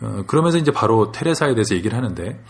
어, 0.00 0.24
그러면서 0.26 0.58
이제 0.58 0.70
바로 0.70 1.12
테레사에 1.12 1.54
대해서 1.54 1.74
얘기를 1.74 1.96
하는데 1.96 2.42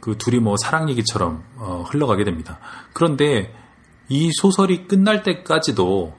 그 0.00 0.16
둘이 0.18 0.38
뭐 0.38 0.56
사랑 0.56 0.88
얘기처럼 0.88 1.42
어, 1.56 1.84
흘러가게 1.88 2.24
됩니다. 2.24 2.58
그런데 2.92 3.54
이 4.08 4.30
소설이 4.40 4.86
끝날 4.86 5.22
때까지도 5.22 6.14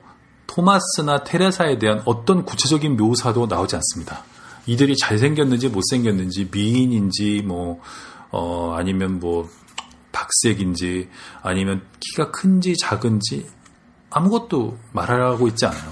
토마스나 0.48 1.24
테레사에 1.24 1.78
대한 1.78 2.02
어떤 2.06 2.44
구체적인 2.44 2.98
묘사도 2.98 3.48
나오지 3.48 3.76
않습니다. 3.76 4.24
이들이 4.66 4.98
잘생겼는지 4.98 5.70
못생겼는지 5.70 6.50
미인인지 6.52 7.44
뭐 7.46 7.82
어, 8.32 8.74
아니면 8.78 9.20
뭐 9.20 9.50
박색인지 10.12 11.10
아니면 11.42 11.84
키가 12.00 12.32
큰지 12.32 12.76
작은지 12.78 13.48
아무것도 14.10 14.78
말하고 14.94 15.48
있지 15.48 15.66
않아요. 15.66 15.90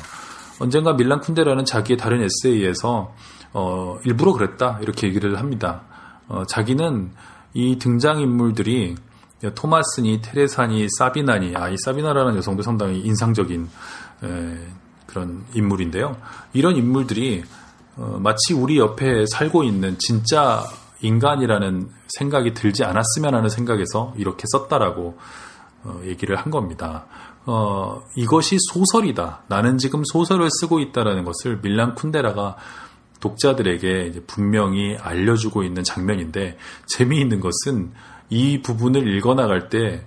언젠가 0.59 0.93
밀란 0.93 1.21
쿤데라는 1.21 1.65
자기의 1.65 1.97
다른 1.97 2.21
에세이에서 2.21 3.13
어, 3.57 3.97
일부러 4.03 4.33
그랬다 4.33 4.79
이렇게 4.81 5.07
얘기를 5.07 5.39
합니다. 5.39 5.83
어, 6.27 6.43
자기는 6.46 7.11
이 7.54 7.77
등장 7.79 8.19
인물들이 8.19 8.96
토마스니 9.55 10.21
테레사니 10.21 10.87
사비나니 10.97 11.55
아 11.55 11.69
이 11.69 11.75
사비나라는 11.86 12.36
여성도 12.36 12.63
상당히 12.63 12.99
인상적인 12.99 13.69
에, 14.23 14.57
그런 15.05 15.46
인물인데요. 15.54 16.18
이런 16.51 16.75
인물들이 16.75 17.43
어, 17.96 18.18
마치 18.19 18.54
우리 18.54 18.77
옆에 18.77 19.25
살고 19.32 19.63
있는 19.63 19.97
진짜 19.99 20.65
인간이라는 21.01 21.89
생각이 22.18 22.54
들지 22.54 22.83
않았으면 22.83 23.35
하는 23.35 23.47
생각에서 23.47 24.13
이렇게 24.18 24.43
썼다라고 24.51 25.18
어, 25.85 26.01
얘기를 26.04 26.35
한 26.35 26.51
겁니다. 26.51 27.05
어, 27.46 28.01
이것이 28.18 28.57
소설이다. 28.74 29.43
나는 29.47 29.77
지금 29.77 30.04
소설을 30.04 30.49
쓰고 30.60 30.79
있다라는 30.79 31.24
것을 31.24 31.60
밀란 31.61 31.96
쿤데라가 31.96 32.55
독자들에게 33.19 34.23
분명히 34.28 34.97
알려주고 34.97 35.64
있는 35.64 35.83
장면인데 35.83 36.58
재미있는 36.86 37.39
것은 37.39 37.91
이 38.30 38.61
부분을 38.61 39.16
읽어나갈 39.16 39.69
때 39.69 40.05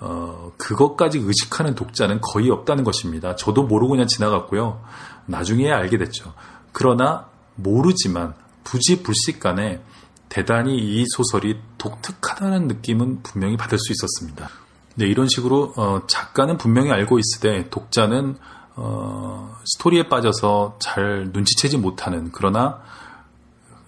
어, 0.00 0.52
그것까지 0.58 1.18
의식하는 1.18 1.74
독자는 1.74 2.20
거의 2.20 2.50
없다는 2.50 2.84
것입니다. 2.84 3.36
저도 3.36 3.64
모르고 3.64 3.92
그냥 3.92 4.06
지나갔고요. 4.06 4.82
나중에 5.26 5.70
알게 5.70 5.98
됐죠. 5.98 6.34
그러나 6.72 7.28
모르지만 7.54 8.34
부지 8.64 9.02
불식간에 9.02 9.80
대단히 10.28 10.76
이 10.76 11.04
소설이 11.08 11.58
독특하다는 11.78 12.66
느낌은 12.66 13.22
분명히 13.22 13.56
받을 13.56 13.78
수 13.78 13.92
있었습니다. 13.92 14.50
네, 14.96 15.06
이런 15.06 15.28
식으로 15.28 15.72
어, 15.76 16.02
작가는 16.06 16.56
분명히 16.58 16.90
알고 16.90 17.18
있으되 17.18 17.68
독자는 17.70 18.36
어, 18.76 19.56
스토리에 19.64 20.08
빠져서 20.08 20.76
잘 20.80 21.30
눈치채지 21.32 21.78
못하는 21.78 22.30
그러나 22.32 22.80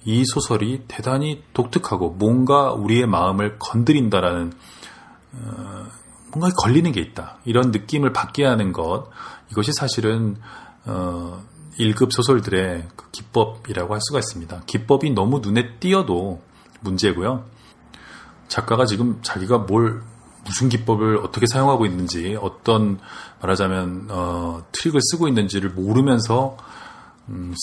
이 0.05 0.25
소설이 0.25 0.85
대단히 0.87 1.43
독특하고 1.53 2.11
뭔가 2.11 2.73
우리의 2.73 3.07
마음을 3.07 3.59
건드린다라는 3.59 4.53
어, 5.33 5.87
뭔가 6.33 6.55
걸리는 6.57 6.93
게 6.93 7.01
있다 7.01 7.39
이런 7.45 7.71
느낌을 7.71 8.13
받게 8.13 8.45
하는 8.45 8.73
것 8.73 9.09
이것이 9.51 9.73
사실은 9.73 10.37
어, 10.85 11.43
1급 11.79 12.13
소설들의 12.13 12.89
그 12.97 13.11
기법이라고 13.11 13.93
할 13.93 14.01
수가 14.01 14.19
있습니다. 14.19 14.63
기법이 14.67 15.11
너무 15.11 15.41
눈에 15.41 15.79
띄어도 15.79 16.41
문제고요. 16.81 17.45
작가가 18.49 18.87
지금 18.87 19.21
자기가 19.23 19.59
뭘 19.59 20.03
무슨 20.47 20.69
기법을 20.69 21.19
어떻게 21.19 21.47
사용하고 21.47 21.87
있는지 21.87 22.39
어떤 22.41 22.99
말하자면 23.43 24.07
어, 24.11 24.65
트릭을 24.73 25.01
쓰고 25.03 25.29
있는지를 25.29 25.71
모르면서 25.71 26.57
음, 27.29 27.55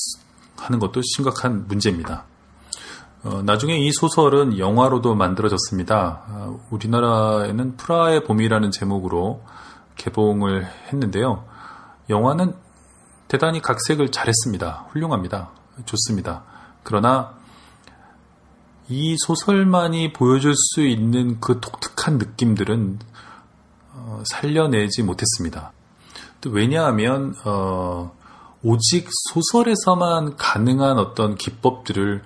하는 0.57 0.79
것도 0.79 1.01
심각한 1.15 1.67
문제입니다. 1.67 2.25
어, 3.23 3.41
나중에 3.43 3.77
이 3.77 3.91
소설은 3.93 4.57
영화로도 4.57 5.15
만들어졌습니다. 5.15 6.23
어, 6.27 6.67
우리나라에는 6.71 7.77
프라의 7.77 8.25
봄이라는 8.25 8.71
제목으로 8.71 9.41
개봉을 9.95 10.67
했는데요. 10.91 11.45
영화는 12.09 12.53
대단히 13.29 13.61
각색을 13.61 14.11
잘했습니다. 14.11 14.87
훌륭합니다. 14.91 15.49
좋습니다. 15.85 16.43
그러나 16.83 17.33
이 18.89 19.15
소설만이 19.17 20.13
보여줄 20.13 20.53
수 20.55 20.81
있는 20.81 21.39
그 21.39 21.59
독특한 21.59 22.17
느낌들은 22.17 22.99
어, 23.93 24.23
살려내지 24.25 25.03
못했습니다. 25.03 25.71
왜냐하면 26.47 27.35
어, 27.45 28.13
오직 28.61 29.07
소설에서만 29.29 30.35
가능한 30.35 30.97
어떤 30.97 31.35
기법들을 31.35 32.23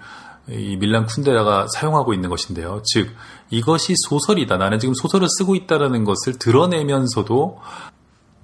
이 0.50 0.78
밀란 0.78 1.06
쿤데라가 1.08 1.68
사용하고 1.74 2.14
있는 2.14 2.30
것인데요. 2.30 2.82
즉 2.86 3.10
이것이 3.50 3.94
소설이다. 4.08 4.58
나는 4.58 4.80
지금 4.80 4.94
소설을 4.94 5.28
쓰고 5.30 5.56
있다라는 5.56 6.06
것을 6.06 6.40
드러내면서도 6.40 7.60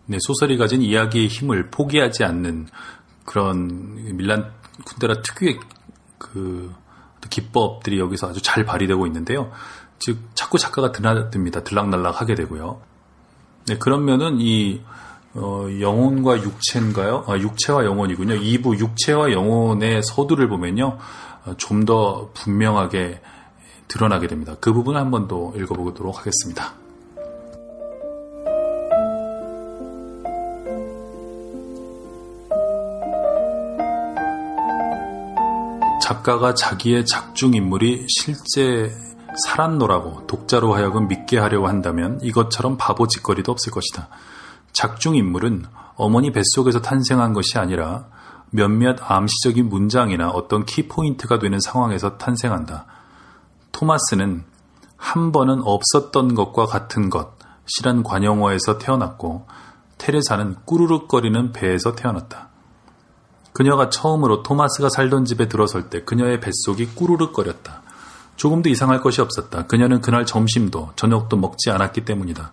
네, 0.05 0.17
소설이 0.19 0.57
가진 0.57 0.81
이야기의 0.81 1.27
힘을 1.27 1.71
포기하지 1.71 2.25
않는 2.25 2.67
그런 3.25 3.95
밀란 4.17 4.51
쿤데라 4.85 5.23
특유의 5.23 5.59
그 6.17 6.73
기법들이 7.29 7.99
여기서 7.99 8.29
아주 8.29 8.41
잘 8.41 8.65
발휘되고 8.65 9.05
있는데요. 9.07 9.51
즉 9.99 10.17
자꾸 10.35 10.57
작가가 10.57 10.91
드나듭니다. 10.91 11.63
들락날락 11.63 12.19
하게 12.19 12.35
되고요. 12.35 12.81
네, 13.67 13.77
그런 13.77 14.05
면은 14.05 14.39
이 14.39 14.81
어, 15.35 15.67
영혼과 15.79 16.41
육체인가요? 16.41 17.25
아, 17.27 17.37
육체와 17.37 17.85
영혼이군요. 17.85 18.35
2부 18.35 18.77
육체와 18.79 19.31
영혼의 19.31 20.03
서두를 20.03 20.47
보면요. 20.47 20.97
어, 21.45 21.53
좀더 21.57 22.29
분명하게 22.33 23.21
드러나게 23.87 24.27
됩니다. 24.27 24.55
그 24.59 24.73
부분 24.73 24.95
한번 24.95 25.27
더 25.27 25.53
읽어보도록 25.55 26.19
하겠습니다. 26.19 26.82
작가가 36.23 36.53
자기의 36.53 37.05
작중 37.05 37.53
인물이 37.53 38.07
실제 38.07 38.95
살았노라고 39.45 40.25
독자로 40.25 40.73
하여금 40.73 41.09
믿게 41.09 41.37
하려고 41.37 41.67
한다면 41.67 42.17
이것처럼 42.21 42.77
바보 42.77 43.07
짓거리도 43.07 43.51
없을 43.51 43.73
것이다. 43.73 44.07
작중 44.71 45.17
인물은 45.17 45.65
어머니 45.95 46.31
뱃속에서 46.31 46.81
탄생한 46.81 47.33
것이 47.33 47.59
아니라 47.59 48.05
몇몇 48.51 48.99
암시적인 49.01 49.67
문장이나 49.67 50.29
어떤 50.29 50.65
키포인트가 50.65 51.39
되는 51.39 51.59
상황에서 51.59 52.17
탄생한다. 52.17 52.85
토마스는 53.73 54.45
한 54.95 55.31
번은 55.33 55.61
없었던 55.63 56.35
것과 56.35 56.67
같은 56.67 57.09
것이란 57.09 58.03
관용어에서 58.03 58.77
태어났고 58.77 59.45
테레사는 59.97 60.55
꾸르륵거리는 60.63 61.51
배에서 61.51 61.95
태어났다. 61.95 62.52
그녀가 63.53 63.89
처음으로 63.89 64.43
토마스가 64.43 64.89
살던 64.89 65.25
집에 65.25 65.47
들어설 65.47 65.89
때 65.89 66.03
그녀의 66.03 66.39
뱃속이 66.39 66.87
꾸르륵거렸다. 66.95 67.83
조금도 68.35 68.69
이상할 68.69 69.01
것이 69.01 69.21
없었다. 69.21 69.67
그녀는 69.67 70.01
그날 70.01 70.25
점심도 70.25 70.91
저녁도 70.95 71.37
먹지 71.37 71.69
않았기 71.69 72.03
때문이다. 72.03 72.51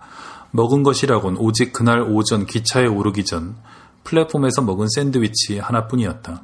먹은 0.52 0.82
것이라곤 0.82 1.36
오직 1.38 1.72
그날 1.72 2.02
오전 2.02 2.44
기차에 2.44 2.86
오르기 2.86 3.24
전 3.24 3.56
플랫폼에서 4.04 4.62
먹은 4.62 4.88
샌드위치 4.94 5.58
하나뿐이었다. 5.58 6.42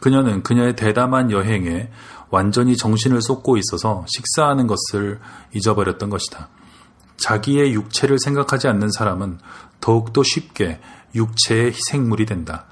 그녀는 0.00 0.42
그녀의 0.42 0.74
대담한 0.74 1.30
여행에 1.30 1.90
완전히 2.30 2.76
정신을 2.76 3.22
쏟고 3.22 3.56
있어서 3.58 4.04
식사하는 4.08 4.66
것을 4.66 5.20
잊어버렸던 5.54 6.10
것이다. 6.10 6.48
자기의 7.18 7.72
육체를 7.74 8.18
생각하지 8.18 8.66
않는 8.66 8.90
사람은 8.90 9.38
더욱더 9.80 10.22
쉽게 10.24 10.80
육체의 11.14 11.66
희생물이 11.72 12.26
된다. 12.26 12.66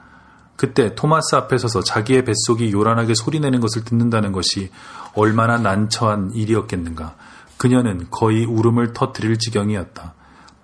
그때 0.60 0.94
토마스 0.94 1.36
앞에 1.36 1.56
서서 1.56 1.82
자기의 1.82 2.26
뱃속이 2.26 2.70
요란하게 2.70 3.14
소리내는 3.14 3.60
것을 3.60 3.82
듣는다는 3.82 4.30
것이 4.30 4.70
얼마나 5.14 5.56
난처한 5.56 6.32
일이었겠는가. 6.34 7.16
그녀는 7.56 8.08
거의 8.10 8.44
울음을 8.44 8.92
터뜨릴 8.92 9.38
지경이었다. 9.38 10.12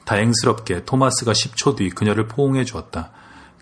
다행스럽게 0.04 0.84
토마스가 0.84 1.32
10초 1.32 1.76
뒤 1.76 1.88
그녀를 1.88 2.28
포옹해 2.28 2.66
주었다. 2.66 3.10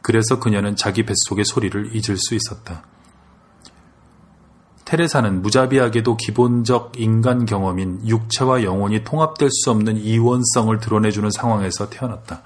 그래서 0.03 0.41
그녀는 0.41 0.75
자기 0.75 1.07
뱃속의 1.07 1.45
소리를 1.45 1.95
잊을 1.95 2.17
수 2.17 2.35
있었다. 2.35 2.83
테레사는 4.87 5.41
무자비하게도 5.41 6.17
기본적 6.17 6.95
인간 6.99 7.47
경험인 7.47 8.09
육체와 8.09 8.65
영혼이 8.65 9.05
통합될 9.05 9.51
수 9.53 9.71
없는 9.71 9.99
이원성을 9.99 10.77
드러내주는 10.81 11.31
상황에서 11.31 11.91
태어났다. 11.91 12.43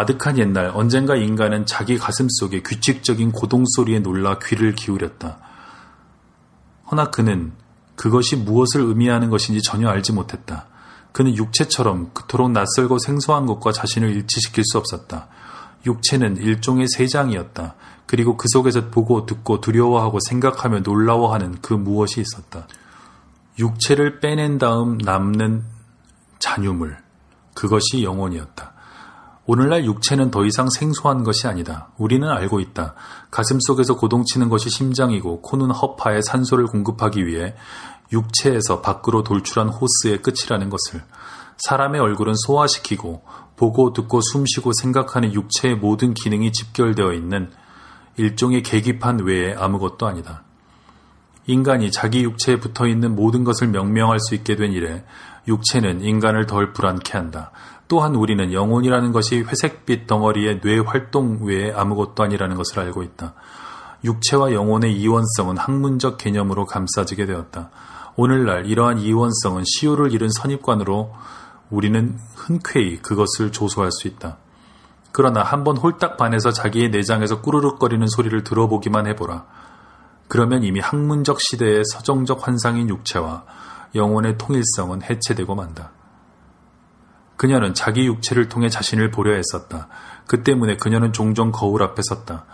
아득한 0.00 0.38
옛날 0.38 0.70
언젠가 0.74 1.14
인간은 1.14 1.66
자기 1.66 1.98
가슴 1.98 2.26
속에 2.30 2.62
규칙적인 2.62 3.32
고동 3.32 3.64
소리에 3.66 3.98
놀라 3.98 4.38
귀를 4.38 4.74
기울였다. 4.74 5.38
허나 6.90 7.10
그는 7.10 7.52
그것이 7.96 8.36
무엇을 8.36 8.80
의미하는 8.80 9.28
것인지 9.28 9.60
전혀 9.62 9.88
알지 9.88 10.12
못했다. 10.12 10.66
그는 11.12 11.36
육체처럼 11.36 12.12
그토록 12.14 12.50
낯설고 12.50 12.98
생소한 12.98 13.44
것과 13.44 13.72
자신을 13.72 14.10
일치시킬 14.16 14.64
수 14.64 14.78
없었다. 14.78 15.28
육체는 15.84 16.38
일종의 16.38 16.86
세장이었다. 16.88 17.74
그리고 18.06 18.38
그 18.38 18.46
속에서 18.48 18.88
보고 18.88 19.26
듣고 19.26 19.60
두려워하고 19.60 20.18
생각하며 20.28 20.80
놀라워하는 20.80 21.60
그 21.60 21.74
무엇이 21.74 22.22
있었다. 22.22 22.66
육체를 23.58 24.20
빼낸 24.20 24.56
다음 24.56 24.96
남는 24.96 25.62
잔유물. 26.38 26.96
그것이 27.54 28.02
영혼이었다. 28.02 28.69
오늘날 29.52 29.84
육체는 29.84 30.30
더 30.30 30.44
이상 30.44 30.68
생소한 30.70 31.24
것이 31.24 31.48
아니다. 31.48 31.88
우리는 31.98 32.28
알고 32.28 32.60
있다. 32.60 32.94
가슴 33.32 33.58
속에서 33.58 33.96
고동치는 33.96 34.48
것이 34.48 34.70
심장이고 34.70 35.42
코는 35.42 35.72
허파에 35.72 36.22
산소를 36.22 36.66
공급하기 36.66 37.26
위해 37.26 37.56
육체에서 38.12 38.80
밖으로 38.80 39.24
돌출한 39.24 39.68
호스의 39.68 40.22
끝이라는 40.22 40.70
것을. 40.70 41.02
사람의 41.66 42.00
얼굴은 42.00 42.34
소화시키고 42.46 43.24
보고 43.56 43.92
듣고 43.92 44.20
숨쉬고 44.20 44.70
생각하는 44.72 45.34
육체의 45.34 45.74
모든 45.74 46.14
기능이 46.14 46.52
집결되어 46.52 47.12
있는 47.12 47.50
일종의 48.18 48.62
계기판 48.62 49.24
외에 49.24 49.56
아무것도 49.56 50.06
아니다. 50.06 50.44
인간이 51.46 51.90
자기 51.90 52.22
육체에 52.22 52.60
붙어 52.60 52.86
있는 52.86 53.16
모든 53.16 53.42
것을 53.42 53.66
명명할 53.66 54.20
수 54.20 54.36
있게 54.36 54.54
된 54.54 54.70
이래 54.70 55.02
육체는 55.48 56.02
인간을 56.02 56.46
덜 56.46 56.72
불안케 56.72 57.18
한다. 57.18 57.50
또한 57.90 58.14
우리는 58.14 58.52
영혼이라는 58.52 59.10
것이 59.10 59.40
회색빛 59.40 60.06
덩어리의 60.06 60.60
뇌 60.60 60.78
활동 60.78 61.40
외에 61.42 61.72
아무것도 61.72 62.22
아니라는 62.22 62.54
것을 62.54 62.78
알고 62.78 63.02
있다. 63.02 63.34
육체와 64.04 64.52
영혼의 64.52 64.96
이원성은 64.96 65.58
학문적 65.58 66.16
개념으로 66.16 66.66
감싸지게 66.66 67.26
되었다. 67.26 67.70
오늘날 68.14 68.66
이러한 68.66 69.00
이원성은 69.00 69.64
시효를 69.66 70.12
잃은 70.12 70.28
선입관으로 70.30 71.12
우리는 71.68 72.16
흔쾌히 72.36 73.02
그것을 73.02 73.50
조소할 73.50 73.90
수 73.90 74.06
있다. 74.06 74.36
그러나 75.10 75.42
한번 75.42 75.76
홀딱 75.76 76.16
반해서 76.16 76.52
자기의 76.52 76.90
내장에서 76.90 77.42
꾸르륵거리는 77.42 78.06
소리를 78.06 78.44
들어보기만 78.44 79.08
해보라. 79.08 79.46
그러면 80.28 80.62
이미 80.62 80.78
학문적 80.78 81.40
시대의 81.40 81.82
서정적 81.92 82.46
환상인 82.46 82.88
육체와 82.88 83.42
영혼의 83.96 84.38
통일성은 84.38 85.02
해체되고 85.02 85.56
만다. 85.56 85.90
그녀는 87.40 87.72
자기 87.72 88.04
육체를 88.04 88.50
통해 88.50 88.68
자신을 88.68 89.10
보려 89.10 89.32
했었다. 89.32 89.88
그 90.26 90.42
때문에 90.42 90.76
그녀는 90.76 91.14
종종 91.14 91.52
거울 91.52 91.82
앞에 91.82 92.02
섰다. 92.06 92.44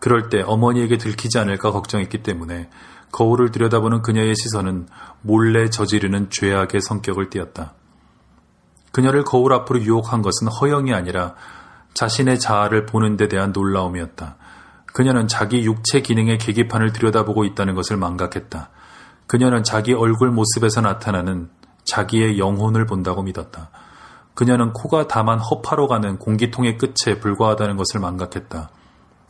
그럴 0.00 0.30
때 0.30 0.42
어머니에게 0.42 0.98
들키지 0.98 1.38
않을까 1.38 1.70
걱정했기 1.70 2.24
때문에 2.24 2.68
거울을 3.12 3.52
들여다보는 3.52 4.02
그녀의 4.02 4.34
시선은 4.34 4.88
몰래 5.20 5.70
저지르는 5.70 6.30
죄악의 6.30 6.80
성격을 6.80 7.30
띠었다. 7.30 7.74
그녀를 8.90 9.22
거울 9.22 9.52
앞으로 9.52 9.80
유혹한 9.80 10.22
것은 10.22 10.48
허영이 10.48 10.92
아니라 10.92 11.36
자신의 11.94 12.40
자아를 12.40 12.84
보는 12.86 13.16
데 13.16 13.28
대한 13.28 13.52
놀라움이었다. 13.52 14.38
그녀는 14.86 15.28
자기 15.28 15.62
육체 15.64 16.00
기능의 16.00 16.38
계기판을 16.38 16.92
들여다보고 16.92 17.44
있다는 17.44 17.76
것을 17.76 17.96
망각했다. 17.96 18.70
그녀는 19.28 19.62
자기 19.62 19.92
얼굴 19.92 20.32
모습에서 20.32 20.80
나타나는 20.80 21.48
자기의 21.84 22.40
영혼을 22.40 22.86
본다고 22.86 23.22
믿었다. 23.22 23.70
그녀는 24.34 24.72
코가 24.72 25.08
다만 25.08 25.38
허파로 25.38 25.88
가는 25.88 26.18
공기통의 26.18 26.78
끝에 26.78 27.18
불과하다는 27.20 27.76
것을 27.76 28.00
망각했다. 28.00 28.70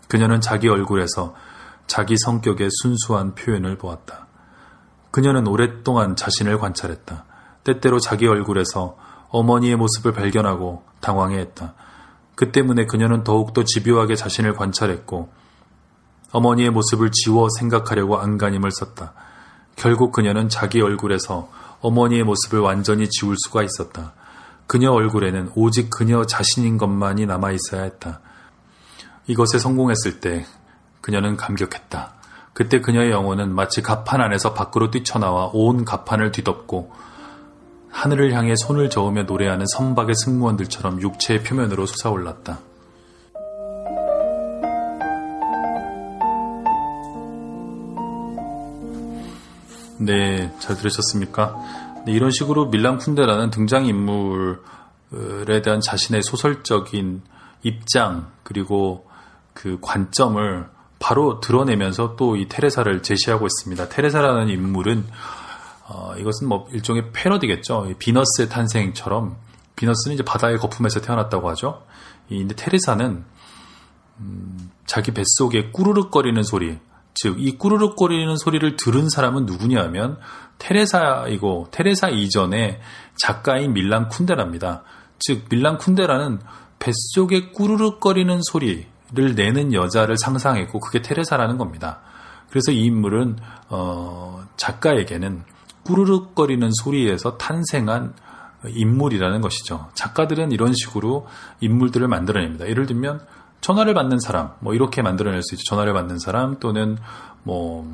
그녀는 0.08 0.40
자기 0.40 0.68
얼굴에서 0.68 1.34
자기 1.86 2.16
성격의 2.16 2.68
순수한 2.70 3.34
표현을 3.34 3.76
보았다. 3.76 4.26
그녀는 5.10 5.46
오랫동안 5.46 6.16
자신을 6.16 6.58
관찰했다. 6.58 7.24
때때로 7.64 7.98
자기 7.98 8.26
얼굴에서 8.26 8.96
어머니의 9.28 9.76
모습을 9.76 10.12
발견하고 10.12 10.84
당황해했다. 11.00 11.74
그 12.34 12.52
때문에 12.52 12.86
그녀는 12.86 13.24
더욱더 13.24 13.64
집요하게 13.64 14.14
자신을 14.14 14.54
관찰했고 14.54 15.30
어머니의 16.32 16.70
모습을 16.70 17.10
지워 17.12 17.48
생각하려고 17.58 18.18
안간힘을 18.18 18.70
썼다. 18.70 19.12
결국 19.76 20.12
그녀는 20.12 20.48
자기 20.48 20.80
얼굴에서 20.80 21.50
어머니의 21.80 22.24
모습을 22.24 22.60
완전히 22.60 23.08
지울 23.08 23.36
수가 23.38 23.62
있었다. 23.62 24.14
그녀 24.72 24.90
얼굴에는 24.90 25.52
오직 25.54 25.90
그녀 25.90 26.24
자신인 26.24 26.78
것만이 26.78 27.26
남아 27.26 27.50
있어야 27.50 27.82
했다. 27.82 28.20
이것에 29.26 29.58
성공했을 29.58 30.20
때 30.20 30.46
그녀는 31.02 31.36
감격했다. 31.36 32.14
그때 32.54 32.80
그녀의 32.80 33.10
영혼은 33.10 33.54
마치 33.54 33.82
가판 33.82 34.22
안에서 34.22 34.54
밖으로 34.54 34.90
뛰쳐나와 34.90 35.50
온 35.52 35.84
가판을 35.84 36.32
뒤덮고 36.32 36.90
하늘을 37.90 38.32
향해 38.32 38.54
손을 38.56 38.88
저으며 38.88 39.24
노래하는 39.24 39.66
선박의 39.66 40.14
승무원들처럼 40.14 41.02
육체의 41.02 41.42
표면으로 41.42 41.84
솟아올랐다. 41.84 42.60
네, 49.98 50.50
잘 50.60 50.76
들으셨습니까? 50.76 51.91
네, 52.06 52.12
이런 52.12 52.30
식으로 52.30 52.66
밀란 52.66 52.98
쿤데라는 52.98 53.50
등장인물에 53.52 54.58
대한 55.62 55.80
자신의 55.80 56.22
소설적인 56.22 57.22
입장, 57.62 58.32
그리고 58.42 59.08
그 59.54 59.78
관점을 59.80 60.68
바로 60.98 61.40
드러내면서 61.40 62.16
또 62.16 62.36
이 62.36 62.48
테레사를 62.48 63.02
제시하고 63.02 63.46
있습니다. 63.46 63.88
테레사라는 63.88 64.48
인물은 64.48 65.04
어, 65.88 66.14
이것은 66.16 66.48
뭐 66.48 66.68
일종의 66.72 67.10
패러디겠죠. 67.12 67.94
비너스의 67.98 68.48
탄생처럼 68.48 69.36
비너스는 69.76 70.14
이제 70.14 70.24
바다의 70.24 70.58
거품에서 70.58 71.00
태어났다고 71.00 71.48
하죠. 71.50 71.84
근데 72.28 72.54
테레사는 72.54 73.24
음, 74.20 74.70
자기 74.86 75.12
뱃속에 75.12 75.70
꾸르륵거리는 75.70 76.42
소리, 76.44 76.78
즉 77.14 77.38
이 77.38 77.56
꾸르륵거리는 77.58 78.36
소리를 78.36 78.76
들은 78.76 79.08
사람은 79.08 79.46
누구냐면 79.46 80.18
테레사이고 80.58 81.68
테레사 81.70 82.08
이전에 82.08 82.80
작가인 83.16 83.72
밀란 83.72 84.08
쿤데라입니다. 84.08 84.82
즉 85.18 85.46
밀란 85.50 85.78
쿤데라는 85.78 86.40
뱃속에 86.78 87.50
꾸르륵거리는 87.50 88.40
소리를 88.50 88.86
내는 89.36 89.72
여자를 89.72 90.16
상상했고 90.16 90.80
그게 90.80 91.02
테레사라는 91.02 91.58
겁니다. 91.58 92.00
그래서 92.50 92.72
이 92.72 92.84
인물은 92.84 93.38
어, 93.68 94.44
작가에게는 94.56 95.44
꾸르륵거리는 95.84 96.70
소리에서 96.82 97.38
탄생한 97.38 98.14
인물이라는 98.66 99.40
것이죠. 99.40 99.88
작가들은 99.94 100.52
이런 100.52 100.72
식으로 100.72 101.26
인물들을 101.60 102.06
만들어냅니다. 102.06 102.68
예를 102.68 102.86
들면 102.86 103.20
전화를 103.62 103.94
받는 103.94 104.20
사람, 104.20 104.52
뭐 104.60 104.74
이렇게 104.74 105.00
만들어낼 105.00 105.42
수 105.42 105.54
있죠. 105.54 105.64
전화를 105.64 105.94
받는 105.94 106.18
사람 106.18 106.58
또는 106.60 106.98
뭐 107.42 107.90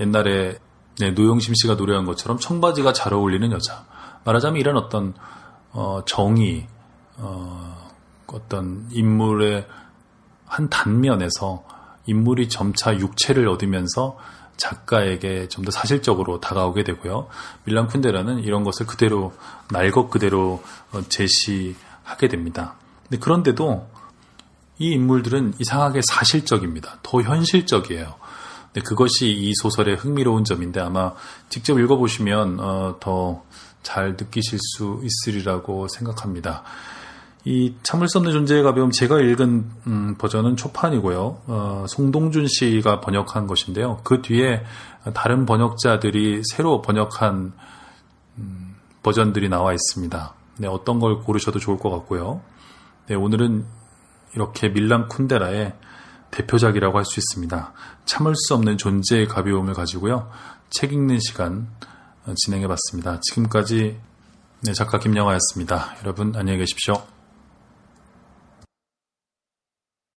옛날에 0.00 0.58
네, 0.98 1.10
노영심 1.10 1.54
씨가 1.54 1.74
노래한 1.74 2.06
것처럼 2.06 2.38
청바지가 2.38 2.92
잘 2.94 3.12
어울리는 3.12 3.50
여자. 3.52 3.84
말하자면 4.24 4.58
이런 4.60 4.76
어떤 4.76 5.14
어, 5.72 6.00
정의, 6.06 6.66
어, 7.18 7.90
어떤 8.26 8.86
인물의 8.90 9.66
한 10.46 10.68
단면에서 10.68 11.64
인물이 12.06 12.48
점차 12.48 12.96
육체를 12.96 13.48
얻으면서 13.48 14.16
작가에게 14.58 15.48
좀 15.48 15.64
더 15.64 15.70
사실적으로 15.70 16.40
다가오게 16.40 16.84
되고요. 16.84 17.28
밀란 17.64 17.88
쿤데라는 17.88 18.44
이런 18.44 18.64
것을 18.64 18.86
그대로 18.86 19.32
날 19.70 19.90
것 19.90 20.08
그대로 20.10 20.62
어, 20.92 21.00
제시하게 21.08 22.28
됩니다. 22.28 22.74
그런데도 23.20 23.88
이 24.78 24.90
인물들은 24.92 25.54
이상하게 25.58 26.00
사실적입니다. 26.08 26.98
더 27.02 27.22
현실적이에요. 27.22 28.14
근데 28.72 28.86
그것이 28.86 29.28
이 29.28 29.52
소설의 29.54 29.96
흥미로운 29.96 30.44
점인데 30.44 30.80
아마 30.80 31.12
직접 31.48 31.78
읽어보시면 31.78 32.60
어, 32.60 32.96
더 33.00 33.42
잘 33.82 34.12
느끼실 34.12 34.58
수 34.60 35.00
있으리라고 35.02 35.88
생각합니다. 35.88 36.62
이 37.44 37.74
참을 37.82 38.08
수 38.08 38.18
없는 38.18 38.32
존재의 38.32 38.62
가벼움 38.62 38.92
제가 38.92 39.20
읽은 39.20 39.70
음, 39.88 40.14
버전은 40.16 40.56
초판이고요. 40.56 41.40
어, 41.46 41.84
송동준 41.88 42.46
씨가 42.46 43.00
번역한 43.00 43.48
것인데요. 43.48 44.00
그 44.04 44.22
뒤에 44.22 44.62
다른 45.12 45.44
번역자들이 45.44 46.42
새로 46.44 46.82
번역한 46.82 47.52
음, 48.38 48.76
버전들이 49.02 49.48
나와 49.48 49.72
있습니다. 49.72 50.34
네, 50.58 50.68
어떤 50.68 51.00
걸 51.00 51.18
고르셔도 51.18 51.58
좋을 51.58 51.78
것 51.78 51.90
같고요. 51.90 52.40
네, 53.08 53.16
오늘은 53.16 53.64
이렇게 54.34 54.68
밀란 54.68 55.08
쿤데라의 55.08 55.74
대표작이라고 56.30 56.96
할 56.98 57.04
수 57.04 57.20
있습니다. 57.20 57.72
참을 58.06 58.34
수 58.36 58.54
없는 58.54 58.78
존재의 58.78 59.28
가벼움을 59.28 59.74
가지고요. 59.74 60.30
책 60.70 60.92
읽는 60.92 61.18
시간 61.20 61.68
어, 62.24 62.34
진행해 62.36 62.66
봤습니다. 62.66 63.20
지금까지 63.20 64.00
네, 64.62 64.72
작가 64.72 64.98
김영하였습니다. 64.98 65.96
여러분 66.02 66.34
안녕히 66.36 66.58
계십시오. 66.58 67.11